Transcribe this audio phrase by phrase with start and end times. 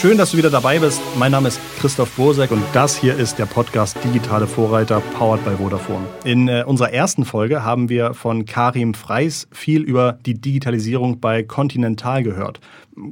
[0.00, 1.02] Schön, dass du wieder dabei bist.
[1.16, 5.56] Mein Name ist Christoph Bosek und das hier ist der Podcast Digitale Vorreiter, powered by
[5.56, 6.06] Vodafone.
[6.22, 11.42] In äh, unserer ersten Folge haben wir von Karim Freis viel über die Digitalisierung bei
[11.42, 12.60] Continental gehört.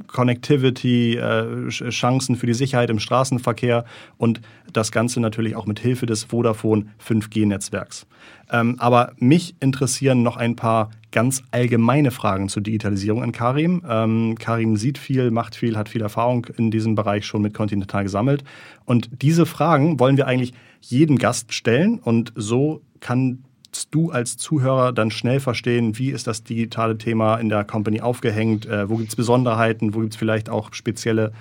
[0.07, 3.85] Connectivity, äh, Chancen für die Sicherheit im Straßenverkehr
[4.17, 4.41] und
[4.71, 8.05] das Ganze natürlich auch mit Hilfe des Vodafone 5G-Netzwerks.
[8.51, 13.81] Ähm, aber mich interessieren noch ein paar ganz allgemeine Fragen zur Digitalisierung an Karim.
[13.87, 18.03] Ähm, Karim sieht viel, macht viel, hat viel Erfahrung in diesem Bereich schon mit Continental
[18.03, 18.43] gesammelt.
[18.85, 23.43] Und diese Fragen wollen wir eigentlich jedem Gast stellen und so kann
[23.85, 28.65] du als Zuhörer dann schnell verstehen, wie ist das digitale Thema in der Company aufgehängt,
[28.65, 31.31] äh, wo gibt es Besonderheiten, wo gibt es vielleicht auch spezielle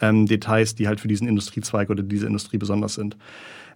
[0.00, 3.16] ähm, Details, die halt für diesen Industriezweig oder diese Industrie besonders sind.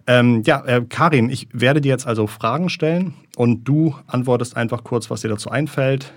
[0.07, 4.83] Ähm, ja, äh, Karin, ich werde dir jetzt also Fragen stellen und du antwortest einfach
[4.83, 6.11] kurz, was dir dazu einfällt.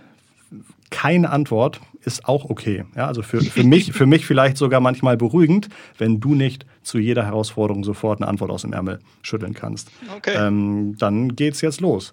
[0.93, 2.85] Keine Antwort ist auch okay.
[2.95, 5.69] Ja, also für, für, mich, für mich vielleicht sogar manchmal beruhigend,
[5.99, 9.91] wenn du nicht zu jeder Herausforderung sofort eine Antwort aus dem Ärmel schütteln kannst.
[10.17, 10.35] Okay.
[10.37, 12.13] Ähm, dann geht's jetzt los.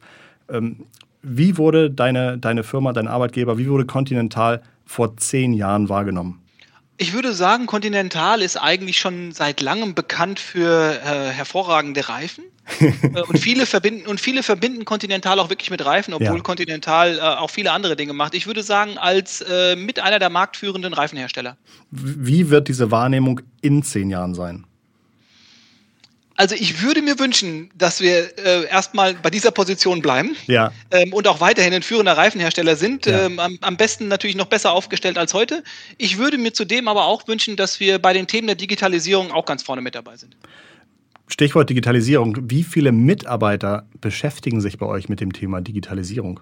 [0.49, 0.86] Ähm,
[1.21, 6.41] wie wurde deine, deine Firma, dein Arbeitgeber, wie wurde Continental vor zehn Jahren wahrgenommen?
[6.97, 12.43] Ich würde sagen, Continental ist eigentlich schon seit langem bekannt für äh, hervorragende Reifen.
[12.79, 16.43] Äh, und viele verbinden und viele verbinden Continental auch wirklich mit Reifen, obwohl ja.
[16.43, 18.35] Continental äh, auch viele andere Dinge macht.
[18.35, 21.57] Ich würde sagen, als äh, mit einer der marktführenden Reifenhersteller.
[21.91, 24.65] Wie wird diese Wahrnehmung in zehn Jahren sein?
[26.39, 30.71] Also ich würde mir wünschen, dass wir äh, erstmal bei dieser Position bleiben ja.
[30.89, 33.07] ähm, und auch weiterhin ein führender Reifenhersteller sind.
[33.07, 33.25] Ja.
[33.25, 35.65] Ähm, am, am, besten natürlich noch besser aufgestellt als heute.
[35.97, 39.45] Ich würde mir zudem aber auch wünschen, dass wir bei den Themen der Digitalisierung auch
[39.45, 40.37] ganz vorne mit dabei sind.
[41.31, 42.38] Stichwort Digitalisierung.
[42.49, 46.39] Wie viele Mitarbeiter beschäftigen sich bei euch mit dem Thema Digitalisierung?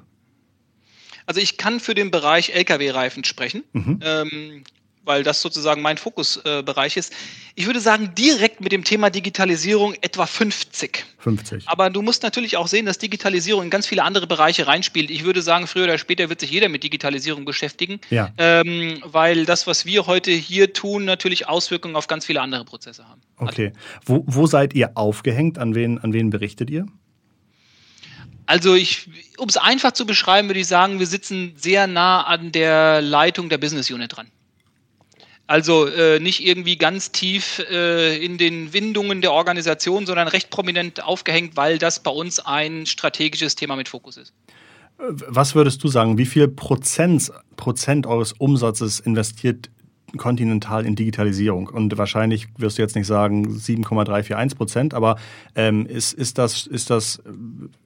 [1.25, 3.63] Also ich kann für den Bereich Lkw-Reifen sprechen.
[3.73, 3.99] Mhm.
[4.01, 4.63] Ähm,
[5.07, 7.13] weil das sozusagen mein Fokusbereich äh, ist.
[7.55, 11.05] Ich würde sagen, direkt mit dem Thema Digitalisierung etwa 50.
[11.17, 11.63] 50.
[11.67, 15.09] Aber du musst natürlich auch sehen, dass Digitalisierung in ganz viele andere Bereiche reinspielt.
[15.09, 18.29] Ich würde sagen, früher oder später wird sich jeder mit Digitalisierung beschäftigen, ja.
[18.37, 23.07] ähm, weil das, was wir heute hier tun, natürlich Auswirkungen auf ganz viele andere Prozesse
[23.07, 23.21] haben.
[23.37, 23.73] Okay.
[24.05, 25.57] Wo, wo seid ihr aufgehängt?
[25.57, 26.85] An wen, an wen berichtet ihr?
[28.47, 32.53] Also ich, um es einfach zu beschreiben, würde ich sagen, wir sitzen sehr nah an
[32.53, 34.27] der Leitung der Business Unit dran.
[35.47, 41.01] Also äh, nicht irgendwie ganz tief äh, in den Windungen der Organisation, sondern recht prominent
[41.03, 44.33] aufgehängt, weil das bei uns ein strategisches Thema mit Fokus ist.
[44.97, 49.69] Was würdest du sagen, wie viel Prozent, Prozent eures Umsatzes investiert
[50.15, 51.67] kontinental in Digitalisierung.
[51.67, 55.17] Und wahrscheinlich wirst du jetzt nicht sagen 7,341 Prozent, aber
[55.55, 57.21] ähm, ist, ist, das, ist das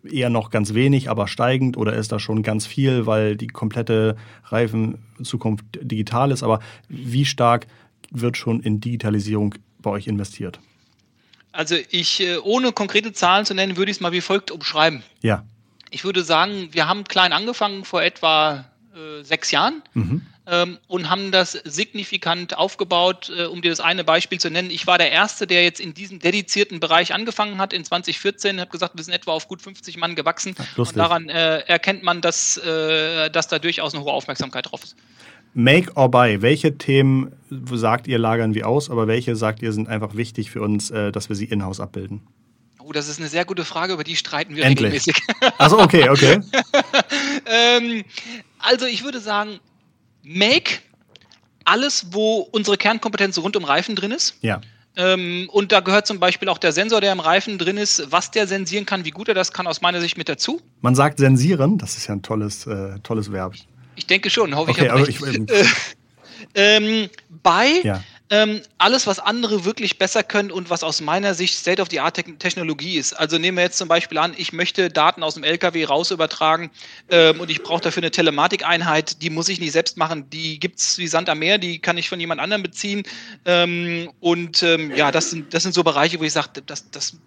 [0.03, 4.15] eher noch ganz wenig, aber steigend oder ist das schon ganz viel, weil die komplette
[4.45, 6.43] Reifenzukunft digital ist?
[6.43, 7.65] Aber wie stark
[8.11, 10.59] wird schon in Digitalisierung bei euch investiert?
[11.51, 15.03] Also ich, äh, ohne konkrete Zahlen zu nennen, würde ich es mal wie folgt umschreiben.
[15.21, 15.43] Ja.
[15.89, 18.65] Ich würde sagen, wir haben klein angefangen vor etwa
[18.95, 19.81] äh, sechs Jahren.
[19.93, 23.31] Mhm ähm, und haben das signifikant aufgebaut.
[23.35, 25.93] Äh, um dir das eine Beispiel zu nennen, ich war der Erste, der jetzt in
[25.93, 28.55] diesem dedizierten Bereich angefangen hat in 2014.
[28.55, 30.55] Ich habe gesagt, wir sind etwa auf gut 50 Mann gewachsen.
[30.57, 34.83] Ach, und daran äh, erkennt man, dass, äh, dass da durchaus eine hohe Aufmerksamkeit drauf
[34.83, 34.95] ist.
[35.53, 39.89] Make or buy, welche Themen sagt ihr, lagern wir aus, aber welche sagt ihr, sind
[39.89, 42.21] einfach wichtig für uns, äh, dass wir sie in-house abbilden?
[42.79, 45.05] Oh, das ist eine sehr gute Frage, über die streiten wir Endlich.
[45.05, 45.21] regelmäßig.
[45.57, 46.41] Also okay, okay.
[47.45, 48.03] ähm,
[48.61, 49.59] also ich würde sagen,
[50.23, 50.79] Make,
[51.65, 54.35] alles, wo unsere Kernkompetenz rund um Reifen drin ist.
[54.41, 54.61] Ja.
[54.95, 58.29] Ähm, und da gehört zum Beispiel auch der Sensor, der im Reifen drin ist, was
[58.31, 60.61] der sensieren kann, wie gut er das kann, aus meiner Sicht mit dazu.
[60.81, 63.53] Man sagt sensieren, das ist ja ein tolles, äh, tolles Verb.
[63.95, 64.91] Ich denke schon, hoffe okay, ich.
[64.91, 65.65] Aber ich äh,
[66.55, 67.09] ähm,
[67.41, 72.95] bei ja ähm, alles, was andere wirklich besser können und was aus meiner Sicht State-of-the-Art-Technologie
[72.95, 73.13] ist.
[73.13, 76.71] Also nehmen wir jetzt zum Beispiel an, ich möchte Daten aus dem LKW raus übertragen
[77.09, 80.79] ähm, und ich brauche dafür eine Telematikeinheit, die muss ich nicht selbst machen, die gibt
[80.79, 83.03] es wie Sand am Meer, die kann ich von jemand anderem beziehen.
[83.43, 87.17] Ähm, und ähm, ja, das sind, das sind so Bereiche, wo ich sage, das, das,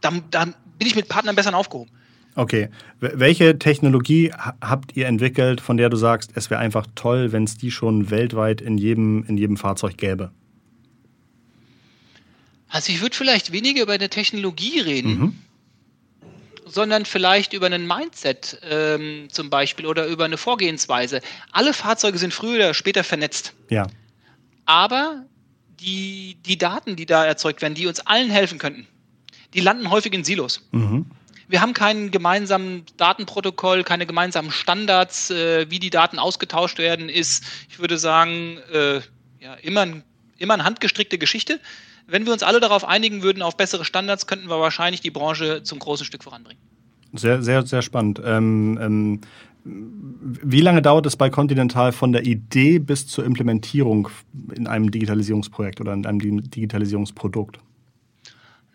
[0.00, 1.90] da, da bin ich mit Partnern besser aufgehoben.
[2.34, 2.68] Okay.
[3.00, 7.56] Welche Technologie habt ihr entwickelt, von der du sagst, es wäre einfach toll, wenn es
[7.56, 10.30] die schon weltweit in jedem, in jedem Fahrzeug gäbe?
[12.68, 15.38] Also ich würde vielleicht weniger über eine Technologie reden, mhm.
[16.66, 21.20] sondern vielleicht über einen Mindset ähm, zum Beispiel oder über eine Vorgehensweise.
[21.52, 23.54] Alle Fahrzeuge sind früher oder später vernetzt.
[23.70, 23.86] Ja.
[24.66, 25.24] Aber
[25.80, 28.86] die, die Daten, die da erzeugt werden, die uns allen helfen könnten,
[29.54, 30.68] die landen häufig in Silos.
[30.72, 31.06] Mhm.
[31.50, 37.42] Wir haben kein gemeinsamen Datenprotokoll, keine gemeinsamen Standards, äh, wie die Daten ausgetauscht werden, ist,
[37.70, 39.00] ich würde sagen, äh,
[39.40, 40.02] ja, immer ein
[40.38, 41.60] immer eine handgestrickte Geschichte.
[42.08, 45.62] Wenn wir uns alle darauf einigen würden, auf bessere Standards, könnten wir wahrscheinlich die Branche
[45.62, 46.60] zum großen Stück voranbringen.
[47.12, 48.20] Sehr, sehr, sehr spannend.
[48.24, 49.20] Ähm, ähm,
[49.64, 54.08] wie lange dauert es bei Continental von der Idee bis zur Implementierung
[54.54, 56.18] in einem Digitalisierungsprojekt oder in einem
[56.50, 57.58] Digitalisierungsprodukt?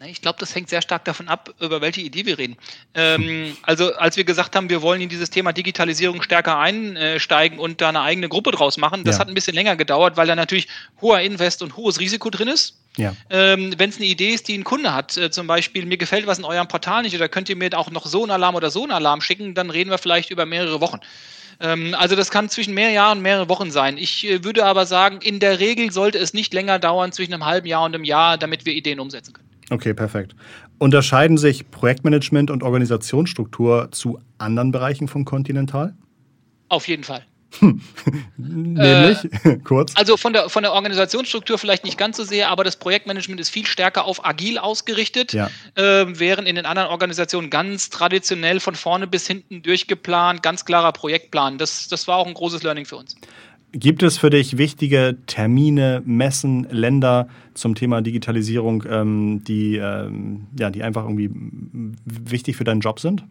[0.06, 2.58] Ich glaube, das hängt sehr stark davon ab, über welche Idee wir reden.
[2.94, 7.82] Ähm, also als wir gesagt haben, wir wollen in dieses Thema Digitalisierung stärker einsteigen und
[7.82, 9.22] da eine eigene Gruppe draus machen, das ja.
[9.22, 10.68] hat ein bisschen länger gedauert, weil da natürlich
[11.02, 12.83] hoher Invest und hohes Risiko drin ist.
[12.98, 13.16] Ja.
[13.30, 16.28] Ähm, Wenn es eine Idee ist, die ein Kunde hat, äh, zum Beispiel, mir gefällt
[16.28, 18.70] was in eurem Portal nicht oder könnt ihr mir auch noch so einen Alarm oder
[18.70, 21.00] so einen Alarm schicken, dann reden wir vielleicht über mehrere Wochen.
[21.60, 23.98] Ähm, also das kann zwischen mehr Jahren und mehrere Wochen sein.
[23.98, 27.46] Ich äh, würde aber sagen, in der Regel sollte es nicht länger dauern zwischen einem
[27.46, 29.50] halben Jahr und einem Jahr, damit wir Ideen umsetzen können.
[29.70, 30.36] Okay, perfekt.
[30.78, 35.96] Unterscheiden sich Projektmanagement und Organisationsstruktur zu anderen Bereichen von Continental?
[36.70, 37.26] Auf jeden Fall.
[38.38, 39.94] Nämlich, äh, kurz.
[39.96, 43.50] Also von der, von der Organisationsstruktur vielleicht nicht ganz so sehr, aber das Projektmanagement ist
[43.50, 45.50] viel stärker auf agil ausgerichtet, ja.
[45.76, 50.92] äh, während in den anderen Organisationen ganz traditionell von vorne bis hinten durchgeplant, ganz klarer
[50.92, 51.58] Projektplan.
[51.58, 53.16] Das, das war auch ein großes Learning für uns.
[53.76, 60.70] Gibt es für dich wichtige Termine, Messen, Länder zum Thema Digitalisierung, ähm, die, ähm, ja,
[60.70, 61.32] die einfach irgendwie
[62.06, 63.24] wichtig für deinen Job sind?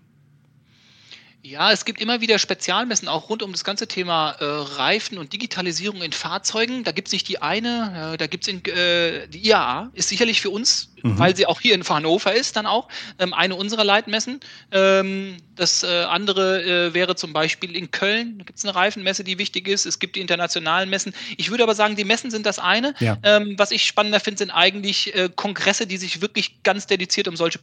[1.44, 5.32] Ja, es gibt immer wieder Spezialmessen auch rund um das ganze Thema äh, Reifen und
[5.32, 6.84] Digitalisierung in Fahrzeugen.
[6.84, 10.40] Da gibt es nicht die eine, äh, da gibt es äh, die IAA, ist sicherlich
[10.40, 11.18] für uns, mhm.
[11.18, 12.86] weil sie auch hier in Hannover ist, dann auch
[13.18, 14.38] ähm, eine unserer Leitmessen.
[14.70, 19.24] Ähm, das äh, andere äh, wäre zum Beispiel in Köln, da gibt es eine Reifenmesse,
[19.24, 19.84] die wichtig ist.
[19.84, 21.12] Es gibt die internationalen Messen.
[21.38, 22.94] Ich würde aber sagen, die Messen sind das eine.
[23.00, 23.18] Ja.
[23.24, 27.34] Ähm, was ich spannender finde, sind eigentlich äh, Kongresse, die sich wirklich ganz dediziert um
[27.34, 27.58] solche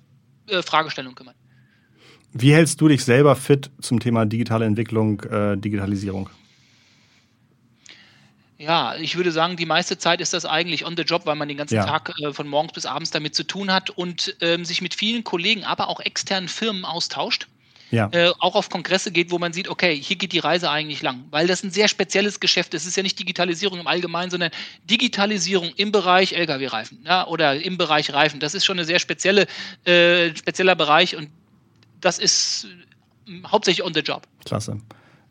[0.66, 1.36] Fragestellungen kümmern.
[2.34, 6.30] Wie hältst du dich selber fit zum Thema digitale Entwicklung, äh, Digitalisierung?
[8.60, 11.48] Ja, ich würde sagen, die meiste Zeit ist das eigentlich on the job, weil man
[11.48, 11.86] den ganzen ja.
[11.86, 15.24] Tag äh, von morgens bis abends damit zu tun hat und ähm, sich mit vielen
[15.24, 17.48] Kollegen, aber auch externen Firmen austauscht.
[17.92, 18.10] Ja.
[18.12, 21.24] Äh, auch auf Kongresse geht, wo man sieht, okay, hier geht die Reise eigentlich lang,
[21.32, 22.84] weil das ein sehr spezielles Geschäft ist.
[22.84, 24.52] Es ist ja nicht Digitalisierung im Allgemeinen, sondern
[24.84, 28.40] Digitalisierung im Bereich Lkw-Reifen ja, oder im Bereich Reifen.
[28.40, 29.48] Das ist schon ein sehr spezielle,
[29.86, 31.30] äh, spezieller Bereich und
[32.02, 32.68] das ist
[33.28, 34.28] äh, hauptsächlich on the job.
[34.46, 34.78] Klasse.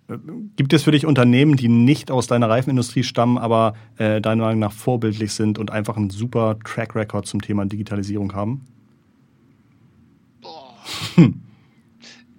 [0.09, 0.17] Äh,
[0.57, 4.61] gibt es für dich Unternehmen, die nicht aus deiner Reifenindustrie stammen, aber äh, deiner Meinung
[4.61, 8.67] nach vorbildlich sind und einfach einen super Track Record zum Thema Digitalisierung haben?
[10.41, 10.75] Boah.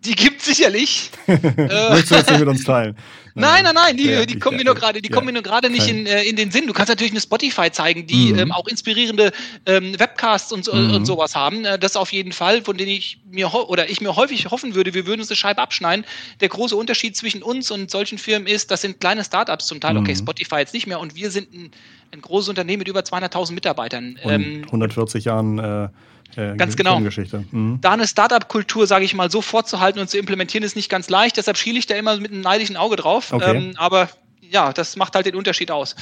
[0.05, 1.11] Die gibt es sicherlich.
[1.27, 2.95] Möchtest du das mit uns teilen?
[3.35, 5.15] Nein, nein, nein, die, ja, die kommen mir nur gerade, die ja.
[5.15, 6.67] kommen mir nur gerade nicht in, äh, in den Sinn.
[6.67, 8.39] Du kannst natürlich eine Spotify zeigen, die mhm.
[8.39, 9.31] ähm, auch inspirierende
[9.65, 10.93] ähm, Webcasts und, mhm.
[10.93, 11.63] und sowas haben.
[11.63, 14.93] Äh, das auf jeden Fall, von denen ich mir oder ich mir häufig hoffen würde,
[14.93, 16.05] wir würden uns eine Scheibe abschneiden.
[16.41, 19.93] Der große Unterschied zwischen uns und solchen Firmen ist, das sind kleine Startups zum Teil.
[19.93, 20.01] Mhm.
[20.01, 21.71] Okay, Spotify jetzt nicht mehr und wir sind ein,
[22.11, 24.19] ein großes Unternehmen mit über 200.000 Mitarbeitern.
[24.23, 25.89] Ähm, 140 Jahren äh,
[26.35, 26.99] äh, ganz genau.
[26.99, 27.79] Mhm.
[27.81, 31.37] Da eine Startup-Kultur, sage ich mal, so vorzuhalten und zu implementieren, ist nicht ganz leicht.
[31.37, 33.33] Deshalb schiele ich da immer mit einem neidischen Auge drauf.
[33.33, 33.57] Okay.
[33.57, 34.09] Ähm, aber
[34.41, 35.95] ja, das macht halt den Unterschied aus.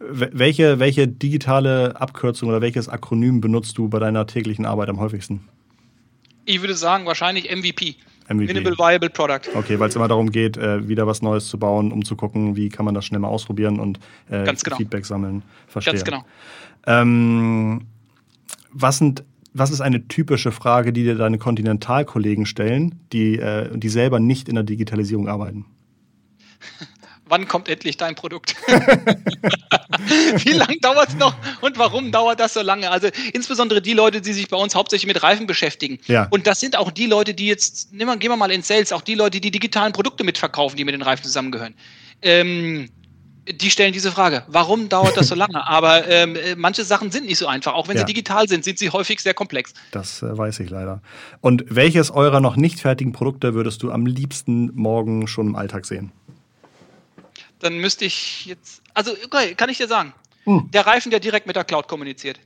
[0.00, 5.48] Welche, welche digitale Abkürzung oder welches Akronym benutzt du bei deiner täglichen Arbeit am häufigsten?
[6.44, 7.96] Ich würde sagen, wahrscheinlich MVP.
[8.28, 8.52] MVP.
[8.52, 9.54] Minimal Viable Product.
[9.54, 12.56] Okay, weil es immer darum geht, äh, wieder was Neues zu bauen, um zu gucken,
[12.56, 13.98] wie kann man das schnell mal ausprobieren und
[14.30, 14.76] äh, genau.
[14.76, 15.42] Feedback sammeln.
[15.66, 15.94] Verstehe.
[15.94, 16.24] Ganz genau.
[16.86, 17.86] Ähm,
[18.70, 23.88] was sind was ist eine typische Frage, die dir deine Kontinentalkollegen stellen, die, äh, die
[23.88, 25.64] selber nicht in der Digitalisierung arbeiten?
[27.26, 28.56] Wann kommt endlich dein Produkt?
[28.68, 32.90] Wie lange dauert es noch und warum dauert das so lange?
[32.90, 35.98] Also insbesondere die Leute, die sich bei uns hauptsächlich mit Reifen beschäftigen.
[36.06, 36.26] Ja.
[36.30, 38.92] Und das sind auch die Leute, die jetzt, nehmen wir, gehen wir mal in Sales,
[38.92, 41.74] auch die Leute, die digitalen Produkte mitverkaufen, die mit den Reifen zusammengehören.
[42.22, 42.88] Ähm,
[43.50, 45.66] die stellen diese Frage, warum dauert das so lange?
[45.66, 47.74] Aber ähm, äh, manche Sachen sind nicht so einfach.
[47.74, 48.00] Auch wenn ja.
[48.00, 49.74] sie digital sind, sind sie häufig sehr komplex.
[49.90, 51.02] Das äh, weiß ich leider.
[51.40, 55.86] Und welches eurer noch nicht fertigen Produkte würdest du am liebsten morgen schon im Alltag
[55.86, 56.12] sehen?
[57.60, 60.12] Dann müsste ich jetzt, also okay, kann ich dir sagen,
[60.44, 60.70] hm.
[60.72, 62.38] der Reifen, der direkt mit der Cloud kommuniziert.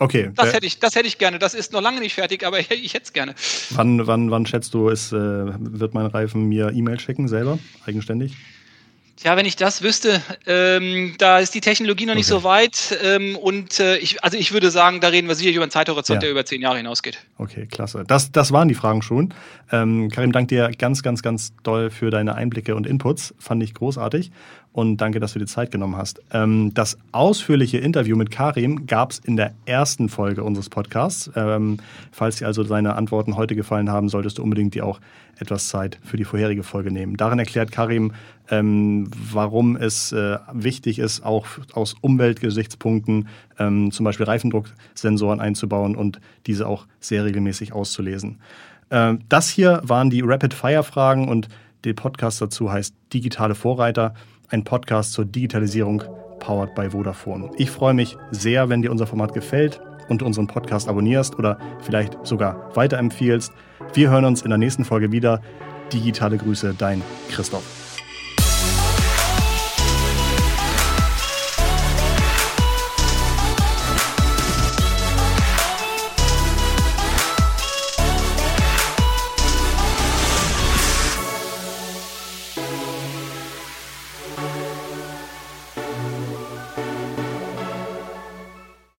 [0.00, 0.30] Okay.
[0.34, 1.38] Das hätte ich, das hätte ich gerne.
[1.38, 3.34] Das ist noch lange nicht fertig, aber ich hätte es gerne.
[3.70, 8.36] Wann, wann, wann schätzt du, ist, äh, wird mein Reifen mir E-Mail schicken selber, eigenständig?
[9.24, 12.40] Ja, wenn ich das wüsste, ähm, da ist die Technologie noch nicht okay.
[12.40, 15.64] so weit ähm, und äh, ich, also ich würde sagen, da reden wir sicherlich über
[15.64, 16.20] einen Zeithorizont, ja.
[16.20, 17.18] der über zehn Jahre hinausgeht.
[17.36, 18.04] Okay, klasse.
[18.06, 19.34] Das, das waren die Fragen schon.
[19.72, 23.34] Ähm, Karim, danke dir ganz, ganz, ganz doll für deine Einblicke und Inputs.
[23.38, 24.30] Fand ich großartig
[24.72, 26.20] und danke, dass du dir Zeit genommen hast.
[26.32, 31.28] Ähm, das ausführliche Interview mit Karim gab es in der ersten Folge unseres Podcasts.
[31.34, 31.78] Ähm,
[32.12, 35.00] falls dir also seine Antworten heute gefallen haben, solltest du unbedingt die auch
[35.38, 37.16] etwas Zeit für die vorherige Folge nehmen.
[37.16, 38.12] Darin erklärt Karim,
[38.50, 43.28] ähm, warum es äh, wichtig ist, auch aus Umweltgesichtspunkten
[43.58, 48.40] ähm, zum Beispiel Reifendrucksensoren einzubauen und diese auch sehr regelmäßig auszulesen.
[48.90, 51.48] Ähm, das hier waren die Rapid-Fire-Fragen und
[51.84, 54.14] der Podcast dazu heißt Digitale Vorreiter,
[54.48, 56.02] ein Podcast zur Digitalisierung
[56.40, 57.50] powered by Vodafone.
[57.56, 62.26] Ich freue mich sehr, wenn dir unser Format gefällt und unseren Podcast abonnierst oder vielleicht
[62.26, 63.52] sogar weiterempfiehlst.
[63.94, 65.40] Wir hören uns in der nächsten Folge wieder.
[65.92, 67.87] Digitale Grüße, dein Christoph.